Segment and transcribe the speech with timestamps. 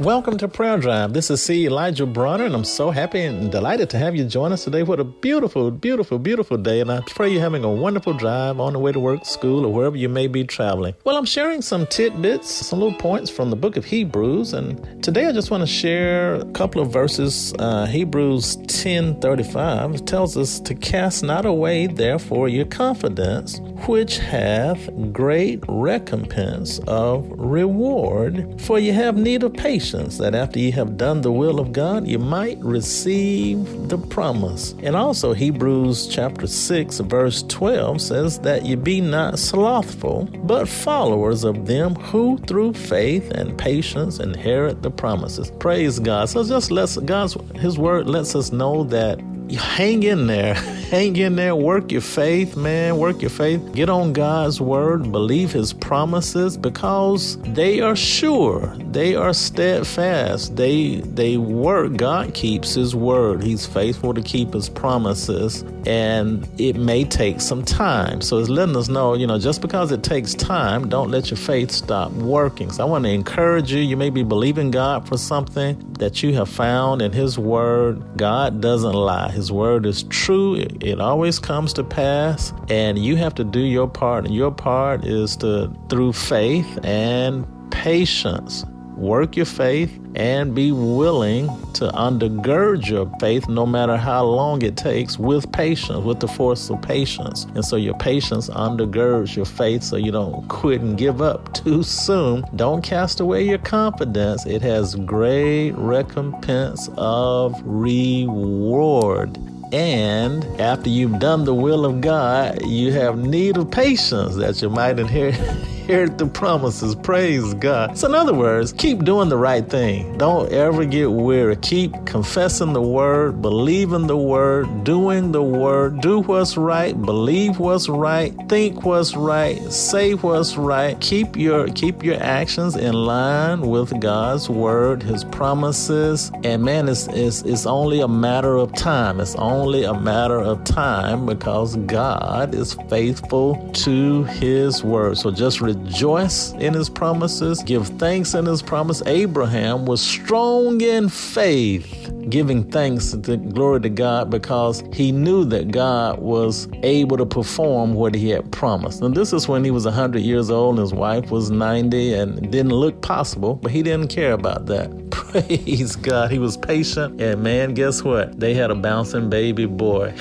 [0.00, 1.12] Welcome to Prayer Drive.
[1.12, 1.66] This is C.
[1.66, 4.82] Elijah Bronner, and I'm so happy and delighted to have you join us today.
[4.82, 6.80] What a beautiful, beautiful, beautiful day.
[6.80, 9.72] And I pray you're having a wonderful drive on the way to work, school, or
[9.72, 10.94] wherever you may be traveling.
[11.04, 14.52] Well, I'm sharing some tidbits, some little points from the book of Hebrews.
[14.52, 17.54] And today I just want to share a couple of verses.
[17.60, 24.90] Uh, Hebrews 10 35 tells us to cast not away, therefore, your confidence, which hath
[25.12, 28.60] great recompense of reward.
[28.60, 31.70] For you have need of patience patience that after you have done the will of
[31.70, 33.58] God, you might receive
[33.90, 34.74] the promise.
[34.82, 41.44] And also, Hebrews chapter 6, verse 12 says that you be not slothful, but followers
[41.44, 45.50] of them who through faith and patience inherit the promises.
[45.58, 46.30] Praise God.
[46.30, 50.54] So just let's God's his word lets us know that hang in there.
[50.90, 51.54] hang in there.
[51.54, 52.98] Work your faith, man.
[52.98, 53.60] Work your faith.
[53.72, 55.10] Get on God's word.
[55.10, 58.74] Believe his promises because they are sure.
[58.90, 60.56] They are steadfast.
[60.56, 61.96] They they work.
[61.96, 63.42] God keeps his word.
[63.42, 65.62] He's faithful to keep his promises.
[65.86, 68.20] And it may take some time.
[68.20, 71.36] So it's letting us know, you know, just because it takes time, don't let your
[71.36, 72.70] faith stop working.
[72.70, 73.80] So I want to encourage you.
[73.80, 78.16] You may be believing God for something that you have found in his word.
[78.16, 79.30] God doesn't lie.
[79.30, 80.56] His word is true.
[80.56, 82.52] It, it always comes to pass.
[82.68, 84.24] And you have to do your part.
[84.24, 88.64] And your part is to, through faith and patience,
[88.96, 94.76] work your faith and be willing to undergird your faith no matter how long it
[94.76, 97.44] takes with patience, with the force of patience.
[97.54, 101.82] And so your patience undergirds your faith so you don't quit and give up too
[101.82, 102.44] soon.
[102.56, 104.46] Don't cast away your confidence.
[104.46, 109.38] It has great recompense of reward.
[109.72, 114.70] And after you've done the will of God, you have need of patience that you
[114.70, 115.34] might inherit
[115.84, 116.94] inherit the promises.
[116.94, 117.96] Praise God.
[117.98, 120.16] So, in other words, keep doing the right thing.
[120.16, 121.56] Don't ever get weary.
[121.56, 126.00] Keep confessing the word, believing the word, doing the word.
[126.00, 130.98] Do what's right, believe what's right, think what's right, say what's right.
[131.00, 136.32] Keep your keep your actions in line with God's word, His promises.
[136.44, 139.20] And man, it's it's, it's only a matter of time.
[139.20, 145.18] It's only a matter of time because God is faithful to His word.
[145.18, 149.02] So just rejoice in his promises, give thanks in his promise.
[149.06, 155.70] Abraham was strong in faith, giving thanks to glory to God because he knew that
[155.70, 159.02] God was able to perform what he had promised.
[159.02, 162.38] And this is when he was 100 years old and his wife was 90 and
[162.38, 165.03] it didn't look possible, but he didn't care about that.
[165.14, 166.32] Praise God.
[166.32, 167.20] He was patient.
[167.20, 168.38] And man, guess what?
[168.40, 170.12] They had a bouncing baby boy.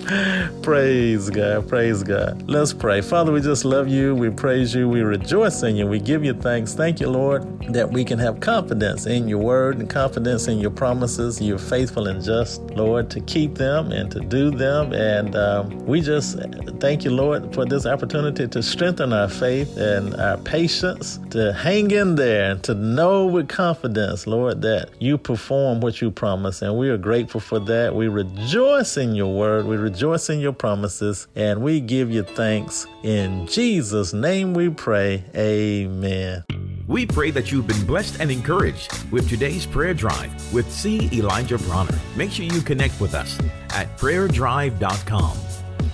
[0.62, 1.68] praise God.
[1.68, 2.42] Praise God.
[2.48, 3.00] Let's pray.
[3.02, 4.16] Father, we just love you.
[4.16, 4.88] We praise you.
[4.88, 5.86] We rejoice in you.
[5.86, 6.74] We give you thanks.
[6.74, 7.42] Thank you, Lord,
[7.72, 11.40] that we can have confidence in your word and confidence in your promises.
[11.40, 14.92] You're faithful and just, Lord, to keep them and to do them.
[14.92, 16.38] And um, we just
[16.80, 21.92] thank you, Lord, for this opportunity to strengthen our faith and our patience, to hang
[21.92, 26.62] in there and to know with confidence, Lord, that you perform what you promise.
[26.62, 27.94] And we are grateful for that.
[27.94, 29.66] We rejoice in your word.
[29.66, 31.28] We rejoice in your promises.
[31.36, 32.86] And we give you thanks.
[33.02, 35.24] In Jesus' name we pray.
[35.36, 36.44] Amen.
[36.88, 41.08] We pray that you've been blessed and encouraged with today's prayer drive with C.
[41.12, 41.98] Elijah Bronner.
[42.16, 43.38] Make sure you connect with us
[43.70, 45.36] at prayerdrive.com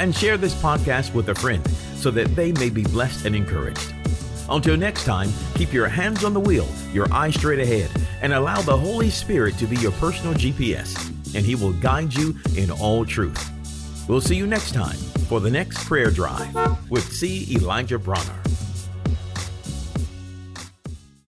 [0.00, 3.94] and share this podcast with a friend so that they may be blessed and encouraged.
[4.48, 7.90] Until next time, keep your hands on the wheel, your eyes straight ahead,
[8.22, 10.94] and allow the Holy Spirit to be your personal GPS,
[11.34, 13.50] and He will guide you in all truth.
[14.08, 14.96] We'll see you next time
[15.28, 16.54] for the next prayer drive
[16.90, 17.46] with C.
[17.54, 18.42] Elijah Bronner.